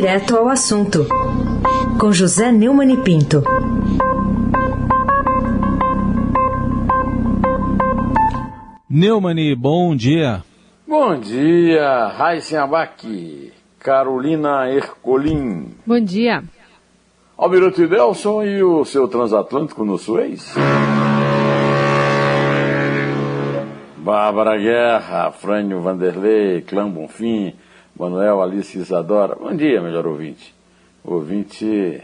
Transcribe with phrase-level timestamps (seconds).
[0.00, 1.08] Direto ao assunto,
[1.98, 3.42] com José Neumann e Pinto.
[8.88, 10.44] Neumani, bom dia.
[10.86, 15.74] Bom dia, Raíssen Abac, Carolina Ercolim.
[15.84, 16.44] Bom dia.
[17.36, 20.54] Almirante Nelson e o seu transatlântico no Suez?
[23.96, 27.52] Bárbara Guerra, Frânio Vanderlei, Clã Bonfim,
[27.98, 29.34] Manuel Alice Isadora.
[29.34, 30.54] Bom dia, melhor ouvinte.
[31.04, 32.00] Ouvinte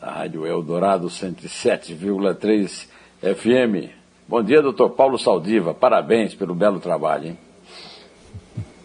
[0.00, 2.86] da Rádio Eldorado 107,3
[3.20, 3.90] FM.
[4.28, 5.74] Bom dia, doutor Paulo Saldiva.
[5.74, 7.38] Parabéns pelo belo trabalho, hein?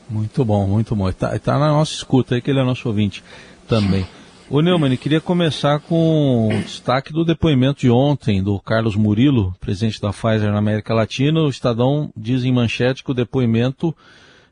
[0.10, 1.08] Muito bom, muito bom.
[1.08, 3.24] Está tá na nossa escuta aí, que ele é nosso ouvinte
[3.68, 4.06] também.
[4.50, 10.02] Ô Neumann, queria começar com o destaque do depoimento de ontem do Carlos Murilo, presidente
[10.02, 11.42] da Pfizer na América Latina.
[11.42, 13.96] O Estadão diz em manchete que o depoimento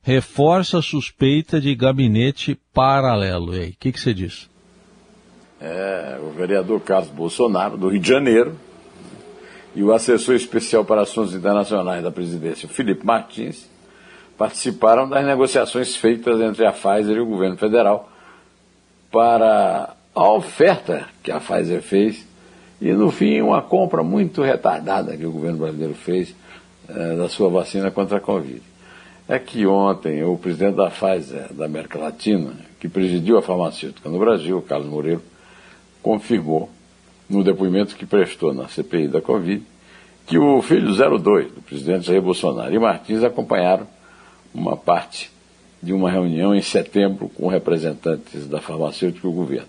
[0.02, 3.56] reforça a suspeita de gabinete paralelo.
[3.56, 4.50] E aí, o que, você diz?
[5.60, 8.58] É, o vereador Carlos Bolsonaro, do Rio de Janeiro,
[9.76, 13.70] e o assessor especial para assuntos internacionais da presidência, Felipe Martins,
[14.38, 18.10] participaram das negociações feitas entre a Pfizer e o governo federal
[19.12, 22.28] para a oferta que a Pfizer fez
[22.82, 26.36] e, no fim, uma compra muito retardada que o governo brasileiro fez
[26.90, 28.71] eh, da sua vacina contra a Covid.
[29.28, 34.20] É que ontem o presidente da Pfizer da América Latina, que presidiu a farmacêutica no
[34.20, 35.22] Brasil, Carlos Moreira,
[36.02, 36.70] confirmou,
[37.30, 39.64] no depoimento que prestou na CPI da Covid,
[40.28, 43.88] que o filho 02 do presidente Jair Bolsonaro e Martins acompanharam
[44.54, 45.32] uma parte
[45.82, 49.68] de uma reunião em setembro com representantes da farmacêutica e o governo.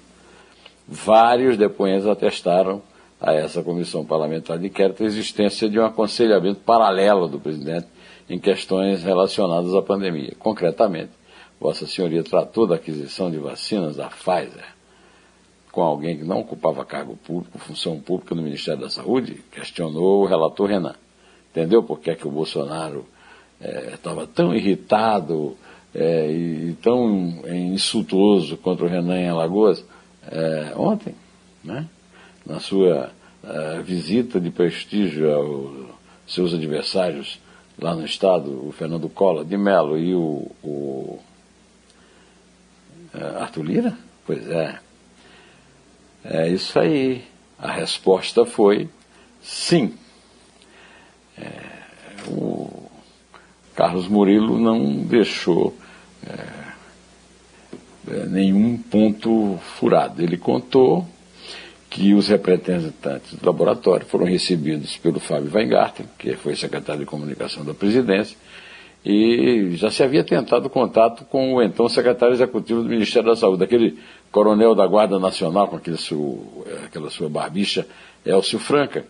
[0.87, 2.83] Vários depoentes atestaram
[3.21, 7.87] a essa comissão parlamentar de inquérito a existência de um aconselhamento paralelo do presidente
[8.29, 10.35] em questões relacionadas à pandemia.
[10.39, 11.11] Concretamente,
[11.61, 14.65] Vossa Senhoria tratou da aquisição de vacinas da Pfizer
[15.73, 20.27] com alguém que não ocupava cargo público, função pública no Ministério da Saúde, questionou o
[20.27, 20.95] relator Renan.
[21.51, 23.07] Entendeu por que, é que o Bolsonaro
[23.95, 25.57] estava eh, tão irritado
[25.95, 29.85] é, e tão é, insultuoso contra o Renan em Alagoas
[30.31, 31.15] é, ontem,
[31.65, 31.87] né?
[32.47, 33.11] na sua
[33.43, 35.87] é, visita de prestígio aos
[36.27, 37.41] seus adversários
[37.83, 41.19] lá no estado, o Fernando Collor de Mello e o, o
[43.13, 43.99] é, Arthur Lira?
[44.25, 44.79] Pois é.
[46.25, 47.25] É isso aí.
[47.59, 48.89] A resposta foi
[49.43, 49.95] sim.
[51.37, 51.51] É,
[52.29, 52.89] o
[53.75, 55.77] Carlos Murilo não deixou
[56.25, 56.73] é,
[58.27, 60.23] nenhum ponto furado.
[60.23, 61.05] Ele contou
[61.93, 67.63] que os representantes do laboratório foram recebidos pelo Fábio Weingarten, que foi secretário de comunicação
[67.63, 68.35] da presidência,
[69.05, 73.65] e já se havia tentado contato com o então secretário executivo do Ministério da Saúde,
[73.65, 73.99] aquele
[74.31, 77.87] coronel da Guarda Nacional, com aquele seu, é, aquela sua barbicha,
[78.25, 79.05] Elcio Franca,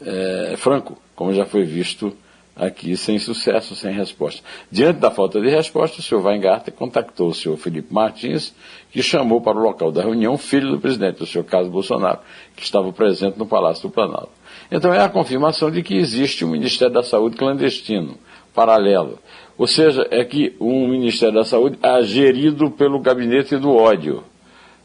[0.00, 2.16] é, Franco, como já foi visto
[2.56, 4.42] aqui sem sucesso, sem resposta.
[4.70, 8.54] Diante da falta de resposta, o senhor Weingarten contactou o senhor Felipe Martins,
[8.90, 12.20] que chamou para o local da reunião o filho do presidente, o senhor Carlos Bolsonaro,
[12.56, 14.30] que estava presente no Palácio do Planalto.
[14.70, 18.16] Então é a confirmação de que existe um Ministério da Saúde clandestino,
[18.54, 19.18] paralelo.
[19.58, 24.24] Ou seja, é que um Ministério da Saúde é gerido pelo gabinete do ódio.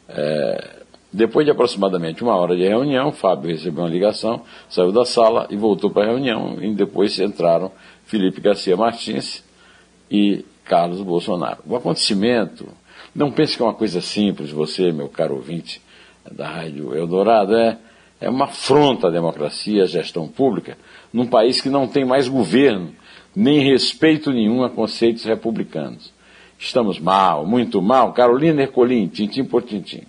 [0.07, 0.78] É,
[1.11, 5.57] depois de aproximadamente uma hora de reunião, Fábio recebeu uma ligação, saiu da sala e
[5.57, 6.57] voltou para a reunião.
[6.61, 7.71] E depois entraram
[8.05, 9.43] Felipe Garcia Martins
[10.09, 11.59] e Carlos Bolsonaro.
[11.65, 12.67] O acontecimento,
[13.13, 15.81] não pense que é uma coisa simples, você, meu caro ouvinte
[16.31, 17.79] da Rádio Eldorado, é,
[18.21, 20.77] é uma afronta à democracia, à gestão pública,
[21.11, 22.93] num país que não tem mais governo,
[23.35, 26.13] nem respeito nenhum a conceitos republicanos.
[26.59, 28.13] Estamos mal, muito mal.
[28.13, 30.03] Carolina Ercolim, tintim por tintim.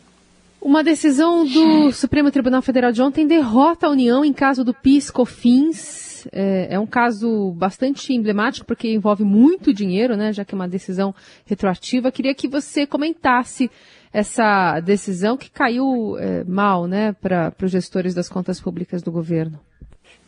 [0.60, 6.28] Uma decisão do Supremo Tribunal Federal de ontem derrota a União em caso do PIS-COFINS.
[6.30, 10.68] É, é, um caso bastante emblemático porque envolve muito dinheiro, né, já que é uma
[10.68, 11.14] decisão
[11.46, 12.12] retroativa.
[12.12, 13.70] Queria que você comentasse
[14.12, 19.58] essa decisão que caiu é, mal, né, para os gestores das contas públicas do governo.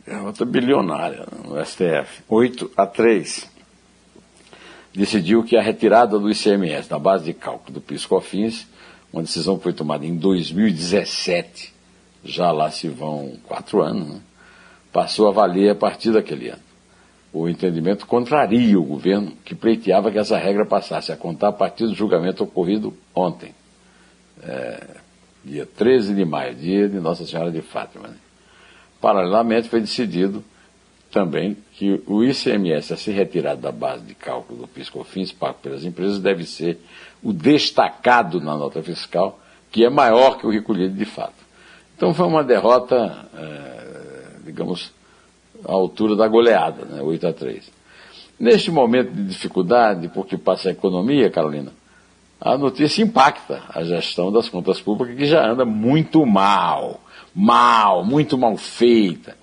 [0.07, 3.51] É outra bilionária no STF, 8 a 3.
[4.95, 8.72] Decidiu que a retirada do ICMS da base de cálculo do PIS-COFINS
[9.13, 11.71] uma decisão que foi tomada em 2017,
[12.25, 14.19] já lá se vão quatro anos, né?
[14.91, 16.61] passou a valer a partir daquele ano.
[17.31, 21.85] O entendimento contraria o governo, que pleiteava que essa regra passasse a contar a partir
[21.85, 23.53] do julgamento ocorrido ontem,
[24.41, 24.83] é,
[25.43, 28.07] dia 13 de maio, dia de Nossa Senhora de Fátima.
[28.07, 28.15] Né?
[28.99, 30.43] Paralelamente, foi decidido
[31.11, 35.83] também que o ICMS a ser retirado da base de cálculo do PIS/COFINS pago pelas
[35.83, 36.79] empresas deve ser
[37.23, 39.39] o destacado na nota fiscal,
[39.71, 41.33] que é maior que o recolhido de fato.
[41.95, 44.91] Então foi uma derrota, é, digamos,
[45.65, 47.71] à altura da goleada, né, 8 a 3.
[48.39, 51.71] Neste momento de dificuldade, porque passa a economia, Carolina,
[52.41, 56.99] a notícia impacta a gestão das contas públicas, que já anda muito mal,
[57.33, 59.37] mal, muito mal feita.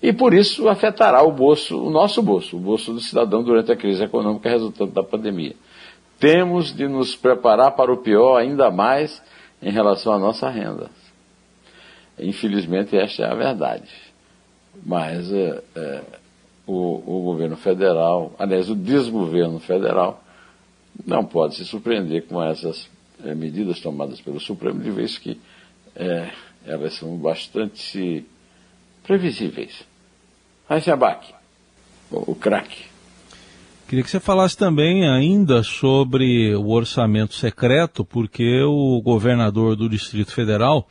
[0.00, 3.76] E por isso afetará o bolso, o nosso bolso, o bolso do cidadão durante a
[3.76, 5.56] crise econômica resultante da pandemia.
[6.18, 9.22] Temos de nos preparar para o pior ainda mais
[9.62, 10.90] em relação à nossa renda.
[12.18, 13.88] Infelizmente, esta é a verdade.
[14.84, 16.02] Mas é, é,
[16.66, 20.22] o, o governo federal, aliás, o desgoverno federal,
[21.06, 22.88] não pode se surpreender com essas
[23.24, 25.40] é, medidas tomadas pelo Supremo, de vez que
[25.94, 26.30] é,
[26.66, 28.24] elas são bastante
[29.04, 29.84] previsíveis.
[30.68, 31.34] Heisenbach,
[32.10, 32.97] o, o craque.
[33.88, 40.30] Queria que você falasse também ainda sobre o orçamento secreto, porque o governador do Distrito
[40.30, 40.86] Federal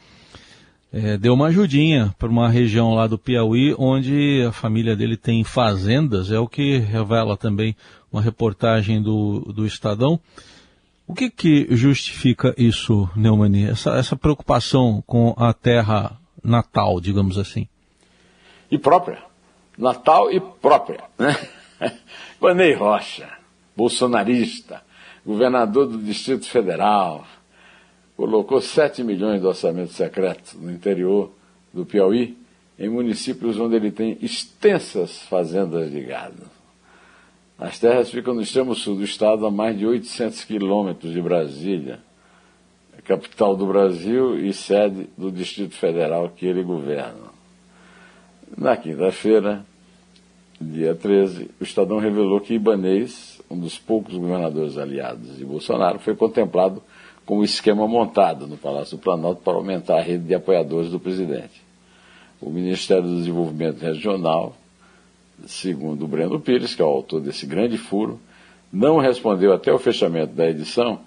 [0.92, 5.44] é, deu uma ajudinha para uma região lá do Piauí, onde a família dele tem
[5.44, 7.76] fazendas, é o que revela também
[8.12, 10.20] uma reportagem do, do Estadão.
[11.06, 13.66] O que, que justifica isso, Neumani?
[13.66, 17.68] Essa, essa preocupação com a terra natal, digamos assim?
[18.72, 19.20] E própria.
[19.78, 21.04] Natal e própria.
[21.20, 21.38] Né?
[22.40, 23.30] Vanei Rocha,
[23.76, 24.82] bolsonarista,
[25.26, 27.26] governador do Distrito Federal,
[28.16, 31.32] colocou 7 milhões de orçamento secreto no interior
[31.74, 32.38] do Piauí,
[32.80, 36.44] em municípios onde ele tem extensas fazendas de gado.
[37.58, 42.00] As terras ficam no extremo sul do estado, a mais de 800 quilômetros de Brasília,
[43.04, 47.32] capital do Brasil e sede do Distrito Federal que ele governa.
[48.56, 49.66] Na quinta-feira,
[50.60, 56.16] dia 13, o Estadão revelou que Ibanês, um dos poucos governadores aliados de Bolsonaro, foi
[56.16, 56.82] contemplado
[57.26, 61.00] com o esquema montado no Palácio do Planalto para aumentar a rede de apoiadores do
[61.00, 61.62] presidente.
[62.42, 64.56] O Ministério do Desenvolvimento Regional
[65.46, 68.20] segundo o Breno Pires, que é o autor desse grande furo,
[68.72, 71.00] não respondeu até o fechamento da edição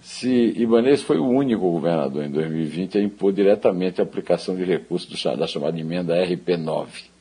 [0.00, 5.22] se Ibanez foi o único governador em 2020 a impor diretamente a aplicação de recursos
[5.38, 7.11] da chamada emenda RP9.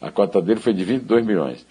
[0.00, 1.66] A cota dele foi de 22 milhões.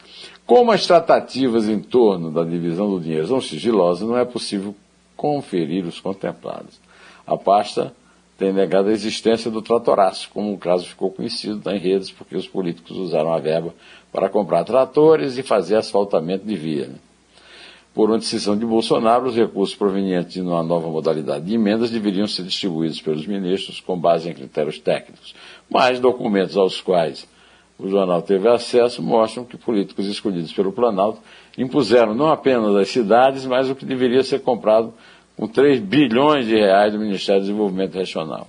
[0.45, 4.75] Como as tratativas em torno da divisão do dinheiro são sigilosas, não é possível
[5.15, 6.79] conferir os contemplados.
[7.25, 7.93] A pasta
[8.37, 12.47] tem negado a existência do tratoraço, como o caso ficou conhecido em redes porque os
[12.47, 13.73] políticos usaram a verba
[14.11, 16.87] para comprar tratores e fazer asfaltamento de via.
[16.87, 16.95] Né?
[17.93, 22.27] Por uma decisão de Bolsonaro, os recursos provenientes de uma nova modalidade de emendas deveriam
[22.27, 25.35] ser distribuídos pelos ministros com base em critérios técnicos.
[25.69, 27.27] Mas documentos aos quais
[27.83, 31.19] o jornal teve acesso mostram que políticos escolhidos pelo Planalto
[31.57, 34.93] impuseram não apenas as cidades, mas o que deveria ser comprado
[35.35, 38.47] com 3 bilhões de reais do Ministério do Desenvolvimento Regional.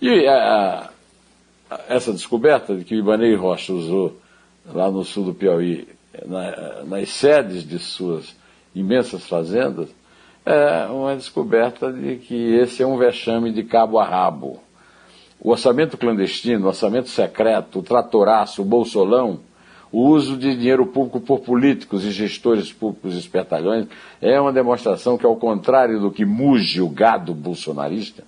[0.00, 0.90] E a,
[1.70, 4.16] a, essa descoberta de que o Ibanei Rocha usou
[4.66, 5.88] lá no sul do Piauí,
[6.26, 8.34] na, nas sedes de suas
[8.74, 9.88] imensas fazendas,
[10.44, 14.60] é uma descoberta de que esse é um vexame de cabo a rabo.
[15.44, 19.40] O orçamento clandestino, o orçamento secreto, o tratoraço, o bolsolão,
[19.90, 23.88] o uso de dinheiro público por políticos e gestores públicos espertalhões
[24.20, 28.22] é uma demonstração que, ao contrário do que muge o gado bolsonarista,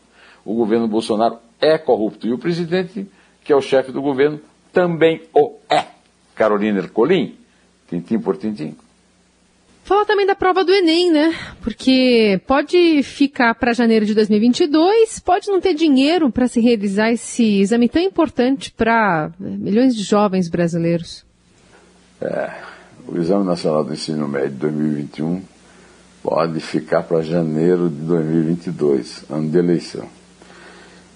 [0.44, 2.26] o governo Bolsonaro é corrupto.
[2.26, 3.06] E o presidente,
[3.44, 4.40] que é o chefe do governo,
[4.73, 5.85] também o é.
[6.35, 7.37] Carolina Ercolim,
[7.88, 8.76] tintim por tintim.
[9.85, 11.35] Fala também da prova do Enem, né?
[11.61, 17.61] Porque pode ficar para janeiro de 2022, pode não ter dinheiro para se realizar esse
[17.61, 21.23] exame tão importante para milhões de jovens brasileiros.
[22.19, 22.50] É,
[23.07, 25.43] o Exame Nacional do Ensino Médio de 2021
[26.23, 30.09] pode ficar para janeiro de 2022, ano de eleição.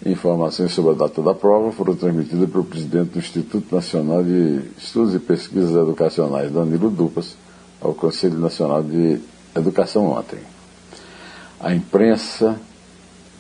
[0.05, 5.15] Informações sobre a data da prova foram transmitidas pelo presidente do Instituto Nacional de Estudos
[5.15, 7.35] e Pesquisas Educacionais, Danilo Dupas,
[7.80, 9.20] ao Conselho Nacional de
[9.54, 10.38] Educação ontem.
[11.61, 12.58] A imprensa,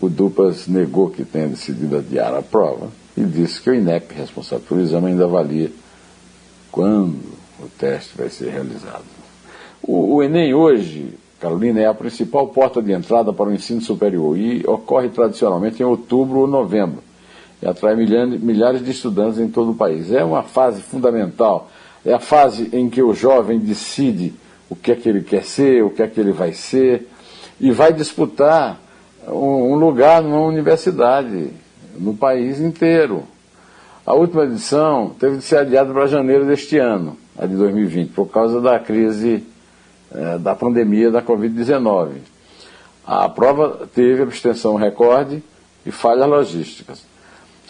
[0.00, 4.64] o Dupas negou que tenha decidido adiar a prova e disse que o INEP, responsável
[4.66, 5.70] pelo exame, ainda avalia
[6.70, 7.18] quando
[7.60, 9.04] o teste vai ser realizado.
[9.82, 14.36] O, o Enem hoje Carolina é a principal porta de entrada para o ensino superior
[14.36, 17.00] e ocorre tradicionalmente em outubro ou novembro
[17.62, 20.12] e atrai milhares de estudantes em todo o país.
[20.12, 21.70] É uma fase fundamental,
[22.04, 24.34] é a fase em que o jovem decide
[24.70, 27.08] o que é que ele quer ser, o que é que ele vai ser
[27.60, 28.80] e vai disputar
[29.26, 31.50] um lugar numa universidade
[31.96, 33.24] no país inteiro.
[34.06, 38.26] A última edição teve de ser adiada para janeiro deste ano, a de 2020, por
[38.26, 39.44] causa da crise
[40.10, 42.12] é, da pandemia da Covid-19.
[43.06, 45.42] A prova teve abstenção recorde
[45.84, 47.04] e falhas logísticas.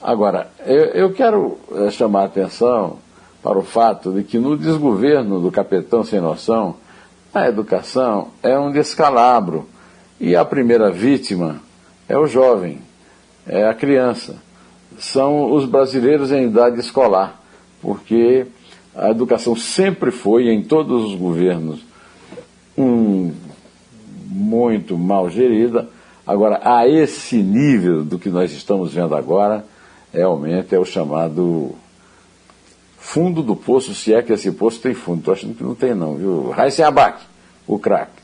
[0.00, 2.98] Agora, eu, eu quero é, chamar a atenção
[3.42, 6.76] para o fato de que no desgoverno do capitão sem noção,
[7.32, 9.68] a educação é um descalabro
[10.20, 11.60] e a primeira vítima
[12.08, 12.80] é o jovem,
[13.46, 14.48] é a criança
[14.98, 17.40] são os brasileiros em idade escolar,
[17.80, 18.46] porque
[18.94, 21.80] a educação sempre foi, em todos os governos,
[22.76, 23.32] um,
[24.26, 25.88] muito mal gerida.
[26.26, 29.64] Agora, a esse nível do que nós estamos vendo agora,
[30.12, 31.74] realmente é o chamado
[32.98, 35.20] fundo do poço, se é que esse poço tem fundo.
[35.20, 36.50] Estou achando que não tem não, viu?
[36.50, 37.22] Raíssen Abac,
[37.66, 38.18] o craque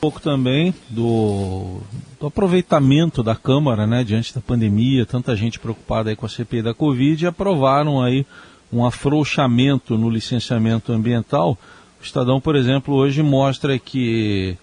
[0.00, 1.78] pouco também do,
[2.18, 6.62] do, aproveitamento da Câmara, né, diante da pandemia, tanta gente preocupada aí com a CPI
[6.62, 8.24] da Covid, aprovaram aí
[8.72, 11.58] um afrouxamento no licenciamento ambiental.
[12.00, 14.56] O Estadão, por exemplo, hoje mostra que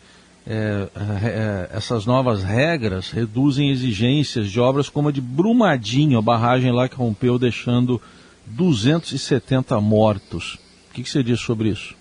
[0.49, 0.87] é,
[1.25, 6.87] é, essas novas regras reduzem exigências de obras como a de Brumadinho, a barragem lá
[6.87, 8.01] que rompeu, deixando
[8.45, 10.57] 270 mortos.
[10.89, 11.93] O que, que você diz sobre isso?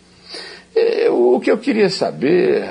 [0.76, 2.62] É, o que eu queria saber,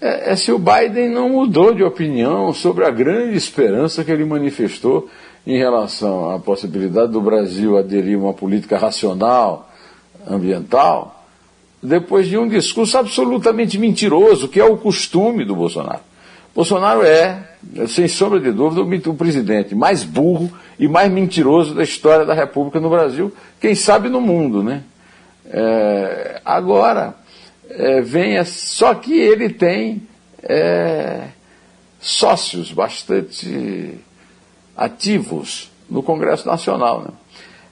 [0.00, 4.26] é, é se o Biden não mudou de opinião sobre a grande esperança que ele
[4.26, 5.08] manifestou
[5.46, 9.70] em relação à possibilidade do Brasil aderir a uma política racional
[10.28, 11.17] ambiental,
[11.82, 16.00] depois de um discurso absolutamente mentiroso, que é o costume do Bolsonaro.
[16.54, 17.50] Bolsonaro é,
[17.86, 22.80] sem sombra de dúvida, o presidente mais burro e mais mentiroso da história da República
[22.80, 24.82] no Brasil, quem sabe no mundo, né?
[25.50, 27.14] É, agora,
[27.70, 30.02] é, venha, só que ele tem
[30.42, 31.28] é,
[32.00, 33.98] sócios bastante
[34.76, 37.02] ativos no Congresso Nacional.
[37.02, 37.10] Né?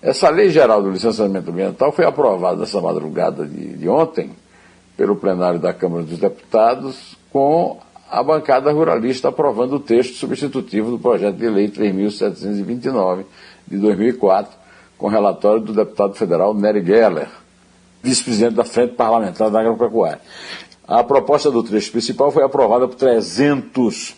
[0.06, 4.30] Essa lei geral do licenciamento ambiental foi aprovada essa madrugada de, de ontem
[4.96, 10.98] pelo plenário da Câmara dos Deputados com a bancada ruralista aprovando o texto substitutivo do
[11.00, 13.24] projeto de lei 3.729
[13.66, 14.56] de 2004,
[14.96, 17.28] com relatório do deputado federal Nery Geller
[18.00, 20.20] vice-presidente da Frente Parlamentar da Agropecuária.
[20.86, 24.14] A proposta do trecho principal foi aprovada por 300.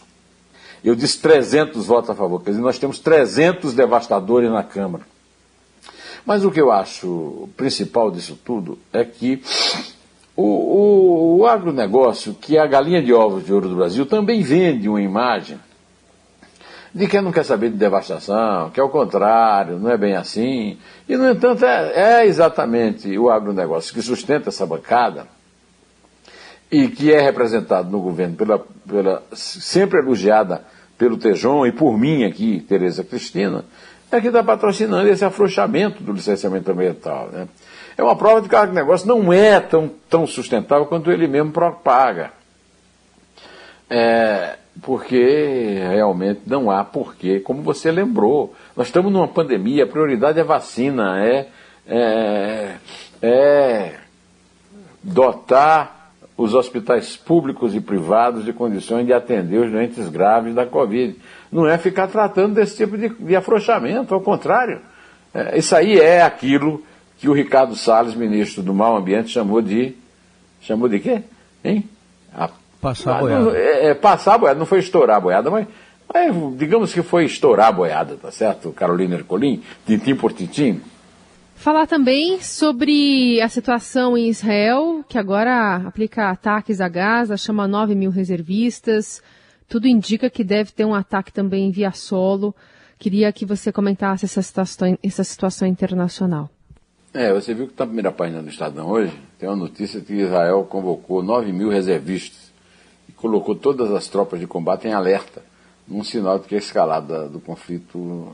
[0.85, 5.05] Eu disse 300 votos a favor, quer dizer, nós temos 300 devastadores na Câmara.
[6.29, 9.43] Mas o que eu acho principal disso tudo é que
[10.37, 14.43] o, o, o agronegócio, que é a galinha de ovos de ouro do Brasil, também
[14.43, 15.59] vende uma imagem
[16.95, 20.77] de quem não quer saber de devastação, que é o contrário, não é bem assim.
[21.09, 25.27] E, no entanto, é, é exatamente o agronegócio que sustenta essa bancada
[26.71, 30.63] e que é representado no governo pela, pela sempre elogiada
[30.99, 33.65] pelo Tejon e por mim aqui, Tereza Cristina,
[34.11, 37.29] é que está patrocinando esse afrouxamento do licenciamento ambiental.
[37.31, 37.49] Né?
[37.97, 41.53] É uma prova de que o agronegócio não é tão, tão sustentável quanto ele mesmo
[41.53, 42.31] propaga.
[43.91, 48.55] É, porque realmente não há porquê, como você lembrou.
[48.77, 51.49] Nós estamos numa pandemia, a prioridade é vacina, é,
[51.87, 52.75] é,
[53.21, 53.95] é
[55.03, 61.17] dotar os hospitais públicos e privados de condições de atender os doentes graves da Covid.
[61.51, 64.81] Não é ficar tratando desse tipo de, de afrouxamento, ao contrário.
[65.33, 66.85] É, isso aí é aquilo
[67.19, 69.95] que o Ricardo Salles, ministro do Mal Ambiente, chamou de.
[70.61, 71.23] chamou de quê?
[71.65, 71.89] Hein?
[72.35, 72.49] A
[72.81, 73.59] Passar a boiada.
[73.59, 75.67] É, é, passar a boiada, não foi estourar a boiada, mas,
[76.13, 78.73] mas, digamos que foi estourar a boiada, tá certo?
[78.73, 80.81] Carolina Ercolim, tintim por tintim.
[81.57, 87.97] Falar também sobre a situação em Israel, que agora aplica ataques a Gaza, chama 9
[87.97, 89.21] mil reservistas.
[89.69, 92.55] Tudo indica que deve ter um ataque também via solo.
[92.99, 96.51] Queria que você comentasse essa situação, essa situação internacional.
[97.13, 100.13] É, você viu que está na primeira página do Estadão hoje, tem uma notícia que
[100.13, 102.49] Israel convocou 9 mil reservistas
[103.19, 105.43] colocou todas as tropas de combate em alerta,
[105.87, 108.33] num sinal de que a escalada do conflito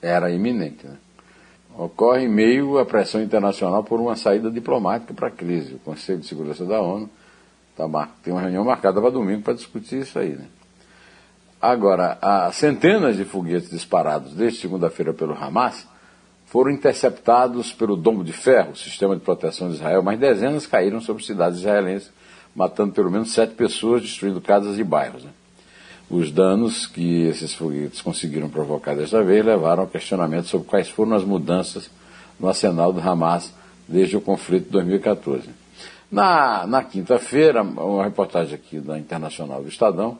[0.00, 0.86] era iminente.
[0.86, 0.96] Né?
[1.76, 5.74] Ocorre em meio à pressão internacional por uma saída diplomática para a crise.
[5.74, 7.08] O Conselho de Segurança da ONU
[7.76, 10.30] tá tem uma reunião marcada para domingo para discutir isso aí.
[10.30, 10.46] Né?
[11.60, 15.86] Agora, há centenas de foguetes disparados desde segunda-feira pelo Hamas
[16.46, 21.24] foram interceptados pelo Domo de Ferro, sistema de proteção de Israel, mas dezenas caíram sobre
[21.24, 22.10] cidades israelenses
[22.54, 25.24] matando pelo menos sete pessoas, destruindo casas e bairros.
[25.24, 25.30] Né?
[26.10, 31.14] Os danos que esses foguetes conseguiram provocar desta vez levaram ao questionamento sobre quais foram
[31.14, 31.90] as mudanças
[32.38, 33.52] no arsenal do Hamas
[33.88, 35.61] desde o conflito de 2014.
[36.12, 40.18] Na, na quinta-feira, uma reportagem aqui da Internacional do Estadão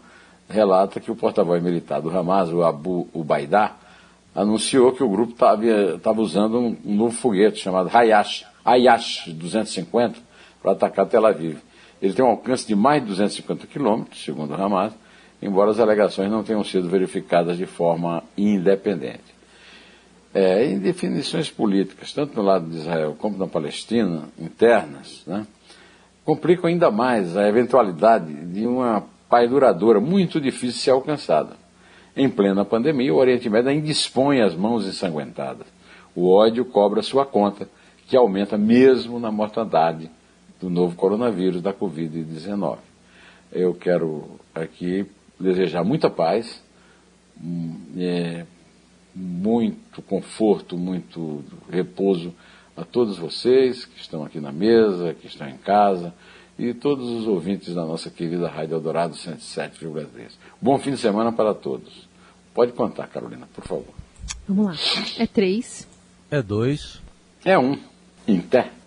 [0.48, 3.76] relata que o porta-voz militar do Hamas, o Abu Ubaidá,
[4.34, 10.18] anunciou que o grupo estava usando um, um, novo foguete chamado Hayash, Hayash 250
[10.62, 11.58] para atacar Tel Aviv.
[12.00, 14.94] Ele tem um alcance de mais de 250 quilômetros, segundo o Hamas,
[15.42, 19.32] embora as alegações não tenham sido verificadas de forma independente.
[20.32, 25.46] É, em definições políticas, tanto no lado de Israel como na Palestina, internas, né,
[26.24, 31.56] complicam ainda mais a eventualidade de uma paz duradoura muito difícil de ser alcançada.
[32.16, 35.66] Em plena pandemia, o Oriente Médio ainda dispõe as mãos ensanguentadas.
[36.14, 37.68] O ódio cobra sua conta,
[38.06, 40.10] que aumenta mesmo na mortandade
[40.60, 42.78] do novo coronavírus, da Covid-19.
[43.50, 45.06] Eu quero aqui
[45.40, 46.62] desejar muita paz,
[47.42, 48.44] hum, é,
[49.14, 52.34] muito conforto, muito repouso
[52.76, 56.14] a todos vocês que estão aqui na mesa, que estão em casa
[56.58, 60.32] e todos os ouvintes da nossa querida Rádio Eldorado 107,3.
[60.60, 62.08] Bom fim de semana para todos.
[62.54, 63.94] Pode contar, Carolina, por favor.
[64.46, 64.74] Vamos lá.
[65.18, 65.88] É três.
[66.30, 67.00] É dois.
[67.44, 67.78] É um.
[68.28, 68.70] Inter.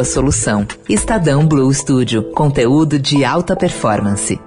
[0.00, 0.66] boa solução.
[0.88, 4.40] Estadão Blue Studio, conteúdo de alta performance.